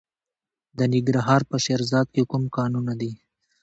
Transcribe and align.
د 0.77 0.79
ننګرهار 0.91 1.41
په 1.49 1.55
شیرزاد 1.65 2.07
کې 2.15 2.23
کوم 2.31 2.43
کانونه 2.55 2.93
دي؟ 3.01 3.11